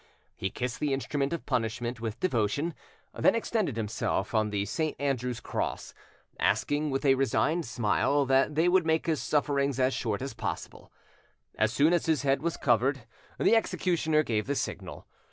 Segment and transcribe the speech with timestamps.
[0.35, 2.73] He kissed the instrument of punishment with devotion,
[3.13, 4.95] then extended himself on the St.
[4.99, 5.93] Andrew's cross,
[6.39, 10.91] asking with a resigned smile that they would make his sufferings as short as possible.
[11.53, 13.03] As soon as his head was covered,
[13.37, 15.05] the executioner gave the signal.